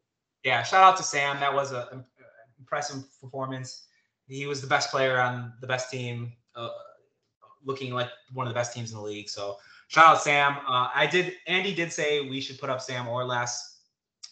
[0.42, 1.38] Yeah, shout out to Sam.
[1.40, 2.04] That was a
[2.58, 3.86] impressive performance.
[4.26, 6.70] He was the best player on the best team, uh,
[7.64, 9.28] looking like one of the best teams in the league.
[9.28, 9.56] So
[9.88, 10.56] shout out Sam.
[10.68, 11.34] Uh, I did.
[11.46, 13.80] Andy did say we should put up Sam or less,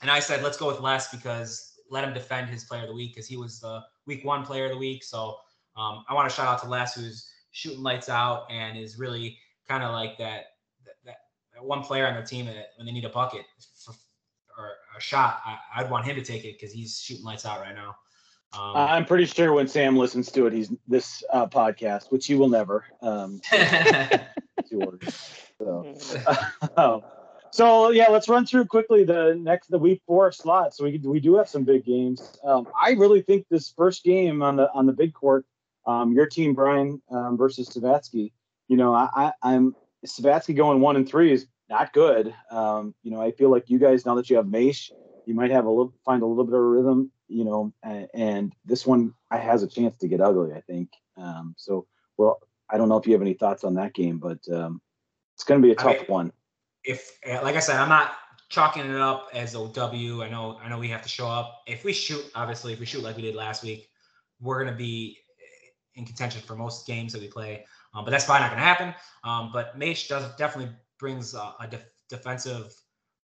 [0.00, 2.94] and I said let's go with less because let him defend his player of the
[2.94, 5.04] week because he was the week one player of the week.
[5.04, 5.36] So
[5.76, 9.38] um, I want to shout out to Les who's shooting lights out and is really
[9.68, 10.44] kind of like that,
[11.04, 11.16] that,
[11.54, 13.42] that one player on their team that when they need a bucket
[13.84, 13.92] for,
[14.58, 15.40] or a shot,
[15.74, 17.94] I, would want him to take it because he's shooting lights out right now.
[18.54, 22.34] Um, I'm pretty sure when Sam listens to it, he's this uh, podcast, which he
[22.34, 22.84] will never.
[23.00, 23.40] Um,
[25.58, 27.02] so,
[27.50, 30.76] so yeah, let's run through quickly the next the week four slots.
[30.76, 32.36] So we we do have some big games.
[32.44, 35.46] Um, I really think this first game on the on the big court,
[35.86, 38.32] um, your team Brian um, versus Savatsky.
[38.68, 39.74] You know, I, I am
[40.06, 42.34] Savatsky going one and three is not good.
[42.50, 44.90] Um, you know, I feel like you guys now that you have Mace,
[45.24, 48.86] you might have a little find a little bit of rhythm you know, and, this
[48.86, 50.90] one has a chance to get ugly, I think.
[51.16, 52.38] Um, so, well,
[52.70, 54.80] I don't know if you have any thoughts on that game, but um,
[55.34, 56.32] it's going to be a tough I one.
[56.84, 58.12] If, eh, like I said, I'm not
[58.48, 60.22] chalking it up as a W.
[60.22, 61.62] I know, I know we have to show up.
[61.66, 63.88] If we shoot, obviously, if we shoot like we did last week,
[64.40, 65.18] we're going to be
[65.94, 67.64] in contention for most games that we play.
[67.94, 68.94] Um, but that's probably not going to happen.
[69.24, 72.74] Um, but Mace does definitely brings a, a def- defensive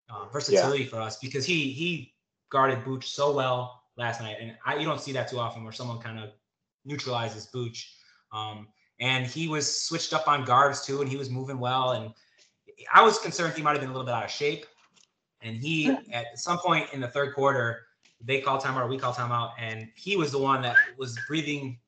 [0.09, 0.89] uh, versatility yeah.
[0.89, 2.13] for us because he he
[2.49, 5.73] guarded Booch so well last night, and I, you don't see that too often where
[5.73, 6.31] someone kind of
[6.85, 7.95] neutralizes Booch.
[8.31, 8.67] Um,
[8.99, 11.91] and he was switched up on guards too, and he was moving well.
[11.91, 12.13] And
[12.93, 14.65] I was concerned he might have been a little bit out of shape.
[15.41, 17.81] And he, at some point in the third quarter,
[18.21, 21.79] they call timeout we call timeout, and he was the one that was breathing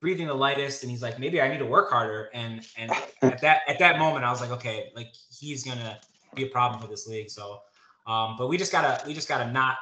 [0.00, 2.90] breathing the lightest and he's like maybe i need to work harder and and
[3.22, 5.98] at that at that moment i was like okay like he's gonna
[6.34, 7.60] be a problem for this league so
[8.06, 9.76] um but we just gotta we just gotta not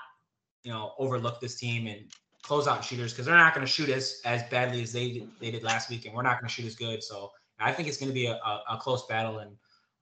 [0.66, 2.00] you know overlook this team and
[2.42, 5.52] close out shooters because they're not going to shoot as as badly as they they
[5.52, 7.96] did last week and we're not going to shoot as good so i think it's
[7.96, 9.52] going to be a, a, a, close battle and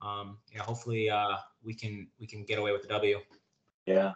[0.01, 3.19] um you know hopefully uh we can we can get away with the w
[3.85, 4.13] yeah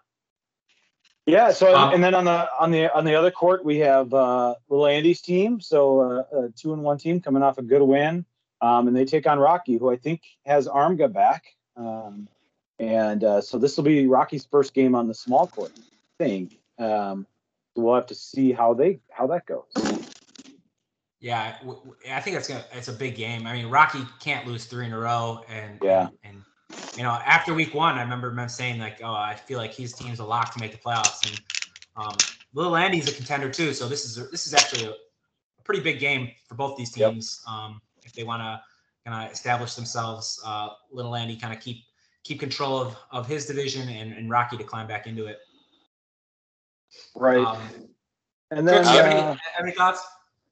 [1.26, 1.52] yeah.
[1.52, 4.56] So um, and then on the on the on the other court we have uh,
[4.68, 5.62] Little Andy's team.
[5.62, 8.26] So uh, a two and one team coming off a good win,
[8.62, 11.44] um, and they take on Rocky, who I think has Armga back.
[11.78, 12.28] Um,
[12.80, 15.72] and uh, so this will be Rocky's first game on the small court.
[16.20, 17.26] Think um,
[17.76, 19.66] we'll have to see how they how that goes.
[21.22, 21.56] Yeah,
[22.12, 23.48] I think it's gonna it's a big game.
[23.48, 26.44] I mean, Rocky can't lose three in a row, and yeah, and, and
[26.96, 29.94] you know, after week one, I remember them saying like, "Oh, I feel like his
[29.94, 31.42] team's a lock to make the playoffs." And
[31.98, 32.16] um,
[32.54, 35.82] Little Andy's a contender too, so this is a, this is actually a, a, pretty
[35.82, 37.54] big game for both these teams yep.
[37.54, 38.62] um, if they want to
[39.06, 40.42] kind of establish themselves.
[40.46, 41.84] Uh, Little Andy kind of keep
[42.24, 45.40] keep control of of his division, and, and Rocky to climb back into it.
[47.16, 47.46] Right.
[47.46, 47.60] Um,
[48.52, 50.06] and then, uh, any, any thoughts?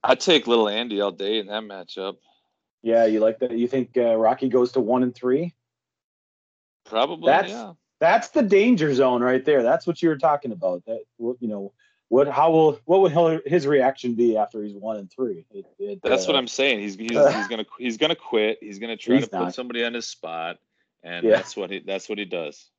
[0.03, 2.17] I'd take Little Andy all day in that matchup.
[2.83, 3.51] Yeah, you like that?
[3.51, 5.55] You think uh, Rocky goes to one and three?
[6.85, 7.73] Probably, that's, yeah.
[7.99, 9.63] That's the danger zone right there.
[9.63, 10.85] That's what you were talking about.
[10.85, 11.73] That you know,
[12.09, 15.45] what how will what would his reaction be after he's one and three?
[15.51, 16.79] It, it, that's uh, what I'm saying.
[16.79, 18.59] He's he's, he's gonna he's gonna quit.
[18.61, 19.45] He's gonna try to not.
[19.45, 20.57] put somebody on his spot,
[21.03, 21.37] and yeah.
[21.37, 22.69] that's what he that's what he does.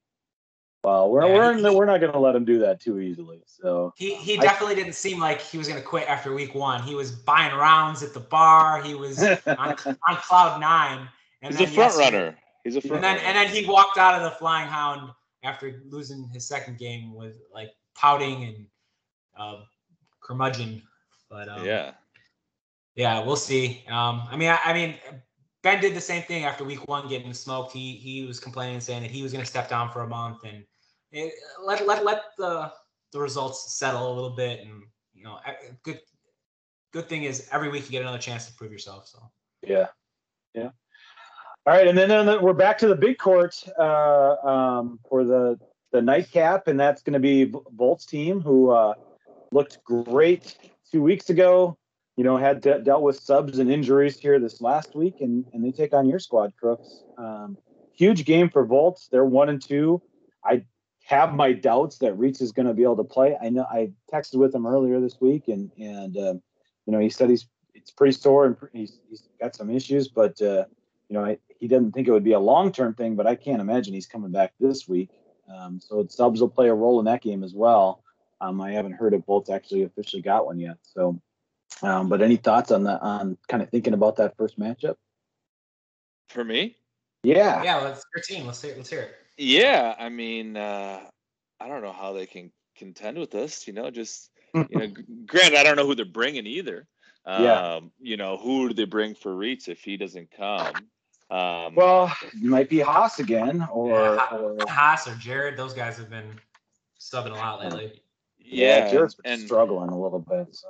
[0.84, 3.42] Well, we're yeah, we're, we're not going to let him do that too easily.
[3.46, 6.54] So he he definitely I, didn't seem like he was going to quit after week
[6.54, 6.82] one.
[6.82, 8.80] He was buying rounds at the bar.
[8.82, 11.08] He was on, on cloud nine.
[11.42, 12.36] And he's a front runner.
[12.64, 13.04] He's a front.
[13.04, 15.10] And then and then he walked out of the Flying Hound
[15.42, 18.66] after losing his second game with like pouting and
[19.36, 19.60] uh,
[20.20, 20.82] curmudgeon.
[21.28, 21.92] But um, yeah,
[22.94, 23.84] yeah, we'll see.
[23.88, 24.94] Um, I mean, I, I, mean,
[25.62, 27.72] Ben did the same thing after week one, getting smoked.
[27.72, 30.44] He he was complaining, saying that he was going to step down for a month
[30.44, 30.64] and
[31.12, 32.72] it, let let let the
[33.12, 34.60] the results settle a little bit.
[34.60, 34.82] And
[35.14, 35.38] you know,
[35.82, 36.00] good
[36.92, 39.06] good thing is every week you get another chance to prove yourself.
[39.08, 39.18] So
[39.62, 39.86] yeah,
[40.54, 40.70] yeah.
[41.66, 45.58] All right, and then, then we're back to the big court uh, um, for the
[45.92, 48.94] the nightcap, and that's going to be Volt's team, who uh,
[49.52, 50.56] looked great
[50.90, 51.76] two weeks ago.
[52.16, 55.62] You know, had de- dealt with subs and injuries here this last week, and and
[55.64, 57.02] they take on your squad, Crooks.
[57.18, 57.58] Um,
[57.92, 59.08] huge game for Volts.
[59.12, 60.00] They're one and two.
[60.42, 60.64] I
[61.08, 63.34] have my doubts that Reitz is going to be able to play.
[63.42, 66.34] I know I texted with him earlier this week, and and uh,
[66.84, 70.40] you know he said he's it's pretty sore and he's, he's got some issues, but
[70.42, 70.66] uh,
[71.08, 73.36] you know I, he doesn't think it would be a long term thing, but I
[73.36, 75.08] can't imagine he's coming back this week.
[75.50, 78.04] Um, so subs will play a role in that game as well.
[78.42, 80.76] Um, I haven't heard if Volts actually officially got one yet.
[80.82, 81.18] So,
[81.82, 84.96] um, but any thoughts on the on kind of thinking about that first matchup?
[86.28, 86.76] For me?
[87.22, 87.62] Yeah.
[87.62, 88.44] Yeah, let's your team.
[88.44, 89.14] Let's hear let's hear it.
[89.38, 91.00] Yeah, I mean, uh,
[91.60, 93.66] I don't know how they can contend with us.
[93.66, 94.88] You know, just you know,
[95.26, 96.86] granted, I don't know who they're bringing either.
[97.24, 97.80] Um, yeah.
[98.00, 100.74] You know, who do they bring for Reitz if he doesn't come?
[101.30, 105.56] Um, well, might be Haas again, or, yeah, or Haas or Jared.
[105.56, 106.40] Those guys have been
[106.98, 108.00] subbing a lot lately.
[108.38, 110.54] Yeah, yeah Jared's been and struggling a little bit.
[110.54, 110.68] So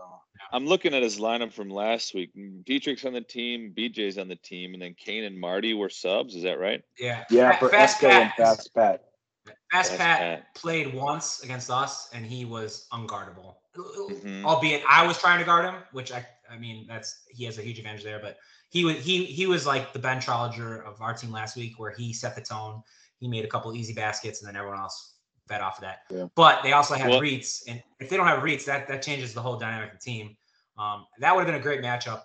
[0.53, 2.33] I'm looking at his lineup from last week.
[2.65, 6.35] Dietrich's on the team, BJ's on the team, and then Kane and Marty were subs.
[6.35, 6.83] Is that right?
[6.99, 7.25] Yeah.
[7.31, 9.05] Yeah, for Fast Pat, and Fast Pat.
[9.47, 13.57] Fast, Fast Pat, Pat, played once against us, and he was unguardable.
[13.77, 14.45] Mm-hmm.
[14.45, 17.63] Albeit I was trying to guard him, which I, I mean, that's he has a
[17.63, 18.19] huge advantage there.
[18.19, 18.39] But
[18.71, 21.91] he was he he was like the Ben Trollinger of our team last week, where
[21.91, 22.83] he set the tone.
[23.19, 25.18] He made a couple easy baskets, and then everyone else
[25.49, 26.01] fed off of that.
[26.11, 26.27] Yeah.
[26.35, 29.35] But they also have well, Reitz, and if they don't have Reitz, that that changes
[29.35, 30.37] the whole dynamic of the team.
[30.79, 32.23] Um, that would have been a great matchup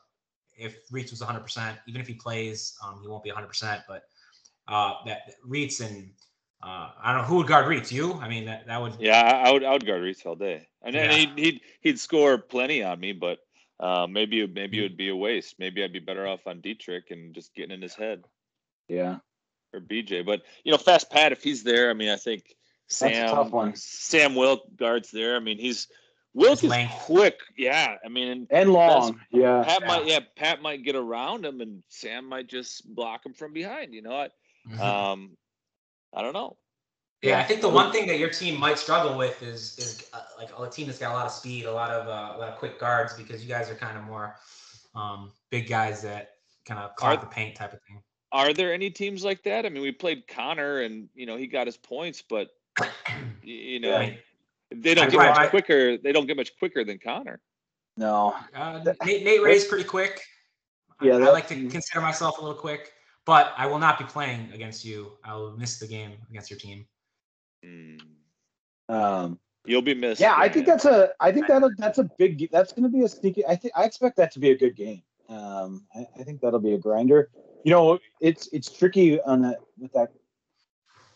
[0.55, 1.41] if Reitz was 100.
[1.41, 3.47] percent Even if he plays, um, he won't be 100.
[3.47, 4.03] percent But
[4.67, 6.11] uh, that, that Reitz and
[6.61, 7.91] uh, I don't know who would guard Reitz.
[7.91, 8.13] You?
[8.13, 8.95] I mean, that, that would.
[8.99, 9.63] Yeah, I would.
[9.63, 11.11] I would guard Reitz all day, and, yeah.
[11.11, 13.39] he'd, he'd he'd score plenty on me, but
[13.79, 15.55] uh, maybe maybe it would be a waste.
[15.59, 18.23] Maybe I'd be better off on Dietrich and just getting in his head.
[18.87, 19.17] Yeah.
[19.73, 21.89] Or BJ, but you know, fast Pat if he's there.
[21.89, 22.55] I mean, I think
[22.93, 25.35] Sam Sam Wilk guards there.
[25.35, 25.87] I mean, he's
[26.33, 27.39] Wilk is quick.
[27.57, 29.19] Yeah, I mean, and long.
[29.31, 29.63] Yeah.
[29.63, 29.87] Pat yeah.
[29.87, 33.93] might yeah Pat might get around him, and Sam might just block him from behind.
[33.93, 34.29] You know, I,
[34.67, 34.81] mm-hmm.
[34.81, 35.37] um,
[36.13, 36.57] I don't know.
[37.21, 40.21] Yeah, I think the one thing that your team might struggle with is is uh,
[40.37, 42.49] like a team that's got a lot of speed, a lot of uh, a lot
[42.49, 44.35] of quick guards, because you guys are kind of more
[44.95, 46.31] um, big guys that
[46.65, 48.01] kind of clog the paint type of thing.
[48.31, 49.65] Are there any teams like that?
[49.65, 52.49] I mean, we played Connor, and you know he got his points, but
[53.43, 54.13] you know, yeah.
[54.75, 55.97] They don't get probably much quicker.
[55.97, 57.39] They don't get much quicker than Connor.
[57.95, 60.21] No, Uh, Nate, Nate Ray's pretty quick.
[61.01, 62.91] Yeah, I, that- like to consider myself a little quick,
[63.25, 65.11] but I will not be playing against you.
[65.23, 66.85] I will miss the game against your team.
[67.63, 67.97] Hmm.
[68.89, 70.19] um, You'll be missed.
[70.19, 71.11] yeah, I think that's a.
[71.21, 72.49] I think that that's a big.
[72.51, 73.45] That's going to be a sneaky.
[73.45, 75.03] I think I expect that to be a good game.
[75.29, 77.29] Um, I, I think that'll be a grinder.
[77.63, 80.11] You know, it's it's tricky on that with that.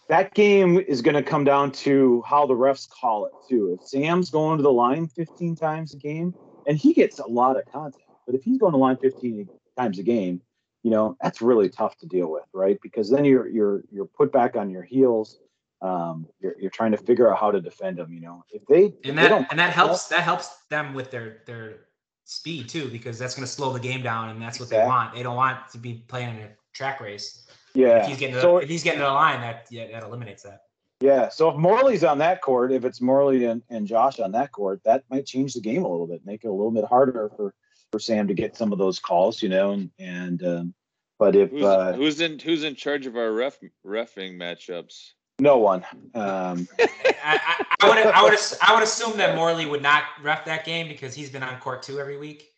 [0.10, 3.78] That game is going to come down to how the refs call it too.
[3.80, 6.34] If Sam's going to the line 15 times a game,
[6.66, 10.00] and he gets a lot of contact, but if he's going to line 15 times
[10.00, 10.42] a game,
[10.84, 12.80] you know that's really tough to deal with, right?
[12.82, 15.40] Because then you're you're you're put back on your heels.
[15.82, 18.14] Um, you're you're trying to figure out how to defend them.
[18.14, 21.40] You know, if they And that don't and that helps that helps them with their
[21.46, 21.88] their
[22.24, 25.14] speed too, because that's going to slow the game down, and that's what they want.
[25.14, 27.47] They don't want to be playing in a track race.
[27.78, 28.00] Yeah.
[28.00, 30.42] If he's getting to, so if he's getting to the line, that yeah, that eliminates
[30.42, 30.64] that.
[31.00, 31.30] yeah.
[31.30, 34.82] So if Morley's on that court, if it's Morley and, and Josh on that court,
[34.84, 37.54] that might change the game a little bit, make it a little bit harder for
[37.92, 39.74] for Sam to get some of those calls, you know.
[39.74, 40.74] And and um,
[41.20, 45.12] but if Who's, uh, who's in Who's in charge of our ref refing matchups?
[45.40, 45.86] no one,
[46.16, 46.88] um, I,
[47.24, 50.88] I, I would I would I would assume that Morley would not ref that game
[50.88, 52.54] because he's been on court two every week.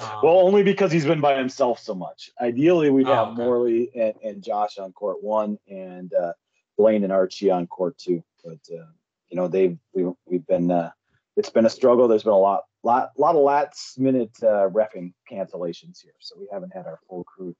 [0.00, 2.30] Um, well, only because he's been by himself so much.
[2.40, 3.42] Ideally, we'd Oh, have okay.
[3.42, 6.32] Morley and, and Josh on court one, and uh,
[6.78, 8.24] Blaine and Archie on court two.
[8.42, 8.86] But uh,
[9.28, 10.90] you know, they've we, we've been uh,
[11.36, 12.08] it's been a struggle.
[12.08, 16.48] There's been a lot lot lot of last minute uh, refing cancellations here, so we
[16.50, 17.54] haven't had our full crew.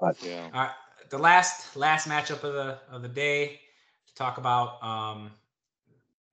[0.00, 0.50] But Yeah.
[0.52, 0.70] All right,
[1.10, 3.60] the last last matchup of the of the day
[4.08, 5.30] to talk about um,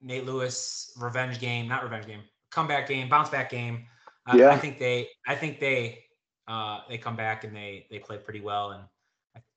[0.02, 3.86] Nate Lewis revenge game, not revenge game, comeback game, bounce back game.
[4.30, 4.50] Uh, Yeah.
[4.50, 6.04] I think they I think they
[6.48, 8.84] uh, they come back and they they play pretty well, and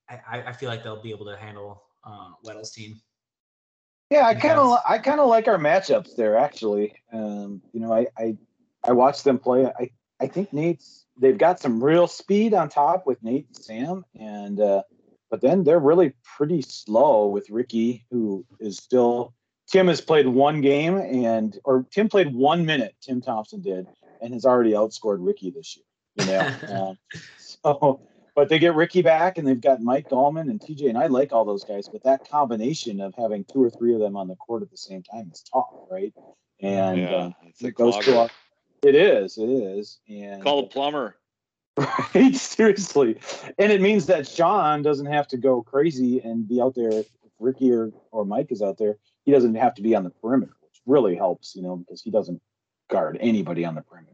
[0.09, 2.99] I, I, I feel like they'll be able to handle uh, Weddle's team.
[4.09, 6.93] Yeah, I kind of I kind of like our matchups there actually.
[7.11, 8.37] Um, you know, I, I
[8.83, 9.65] I watched them play.
[9.65, 14.05] I I think Nate's they've got some real speed on top with Nate and Sam,
[14.19, 14.83] and uh,
[15.31, 19.33] but then they're really pretty slow with Ricky, who is still.
[19.71, 22.95] Tim has played one game and or Tim played one minute.
[23.01, 23.87] Tim Thompson did,
[24.23, 25.85] and has already outscored Ricky this year.
[26.15, 26.97] You know, um,
[27.37, 28.01] so
[28.35, 31.31] but they get Ricky back, and they've got Mike Gallman and TJ, and I like
[31.31, 31.87] all those guys.
[31.87, 34.77] But that combination of having two or three of them on the court at the
[34.77, 36.13] same time is tough, right?
[36.59, 37.15] And yeah.
[37.15, 38.29] uh, it's it goes to
[38.81, 41.15] it is, it is, and Call a plumber.
[41.77, 43.17] right, seriously,
[43.57, 46.89] and it means that Sean doesn't have to go crazy and be out there.
[46.89, 47.07] If
[47.39, 50.53] Ricky or, or Mike is out there, he doesn't have to be on the perimeter,
[50.61, 52.41] which really helps, you know, because he doesn't
[52.89, 54.12] guard anybody on the perimeter.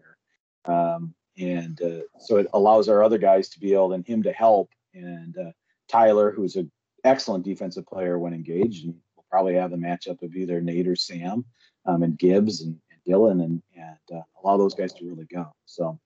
[0.69, 4.31] Um, and uh, so it allows our other guys to be able and him to
[4.33, 4.69] help.
[4.93, 5.51] And uh,
[5.87, 6.71] Tyler, who's an
[7.03, 10.95] excellent defensive player when engaged, and we'll probably have the matchup of either Nate or
[10.95, 11.45] Sam,
[11.85, 15.53] um, and Gibbs and, and Dylan, and and uh, allow those guys to really go.
[15.65, 15.99] So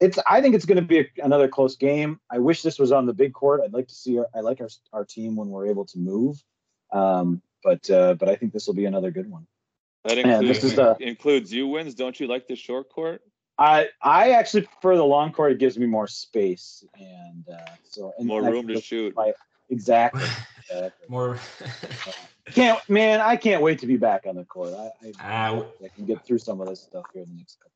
[0.00, 2.18] it's I think it's going to be a, another close game.
[2.30, 3.60] I wish this was on the big court.
[3.62, 6.42] I'd like to see our, I like our our team when we're able to move.
[6.92, 9.46] Um, but uh, but I think this will be another good one.
[10.04, 11.94] That includes, this is the- includes you wins.
[11.94, 13.22] Don't you like the short court?
[13.58, 15.52] I I actually prefer the long court.
[15.52, 19.14] It gives me more space and uh, so and More room to shoot.
[19.16, 19.32] my-
[19.70, 20.22] Exactly.
[20.70, 21.06] exactly.
[21.08, 21.38] More.
[22.46, 24.72] Can't man, I can't wait to be back on the court.
[24.72, 24.90] I
[25.20, 27.72] I, Uh, I can get through some of this stuff here in the next couple.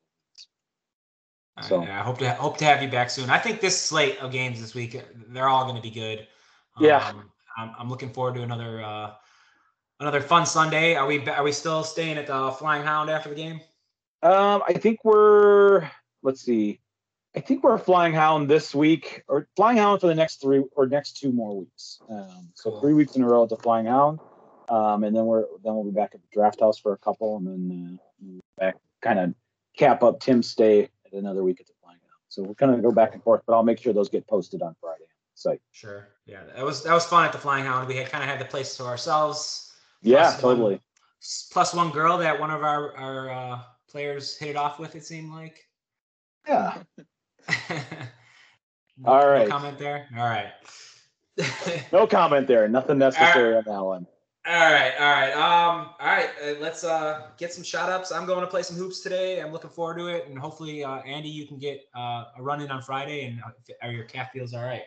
[1.59, 1.69] Of weeks.
[1.69, 3.29] So- I, I hope to hope to have you back soon.
[3.29, 6.27] I think this slate of games this week, they're all going to be good.
[6.81, 7.07] Yeah.
[7.09, 9.11] Um, I'm, I'm looking forward to another uh,
[10.01, 10.95] another fun Sunday.
[10.95, 13.61] Are we are we still staying at the Flying Hound after the game?
[14.23, 15.89] Um, I think we're
[16.23, 16.81] let's see.
[17.35, 20.87] I think we're flying hound this week or flying hound for the next three or
[20.87, 21.99] next two more weeks.
[22.11, 24.21] Um, so three weeks in a row at the flying hound.
[24.69, 27.39] Um, and then we're then we'll be back at the draft house for a couple
[27.39, 29.35] and then uh, back kind of
[29.77, 32.21] cap up Tim's stay at another week at the flying hound.
[32.29, 34.63] So we're kind of go back and forth, but I'll make sure those get posted
[34.63, 35.05] on Friday.
[35.35, 36.09] So Sure.
[36.27, 37.89] Yeah, that was that was fun at the Flying Hound.
[37.89, 39.73] We had kind of had the place to ourselves.
[40.03, 40.81] yeah, Plus one- totally.
[41.51, 43.59] Plus one girl that one of our our uh,
[43.93, 44.97] players hit it off with.
[44.97, 45.61] It seemed like.
[46.49, 46.79] Yeah.
[48.99, 50.07] No- All no comment there.
[50.17, 50.53] All right.
[51.93, 52.69] No comment there.
[52.69, 54.07] Nothing necessary on that one.
[54.47, 56.29] All right, all right, um, all right.
[56.45, 58.11] Uh, let's uh, get some shot ups.
[58.13, 59.41] I'm going to play some hoops today.
[59.41, 62.61] I'm looking forward to it, and hopefully, uh, Andy, you can get uh, a run
[62.61, 64.83] in on Friday, and uh, if- your calf feels all right.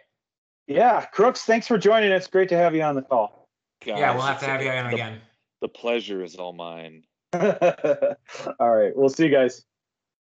[0.67, 2.11] Yeah, Crooks, thanks for joining.
[2.11, 3.47] It's great to have you on the call.
[3.85, 5.21] yeah, we'll have to have you on the, again.
[5.61, 7.03] The pleasure is all mine.
[8.59, 9.65] All right, we'll see you guys.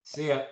[0.05, 0.43] See ya.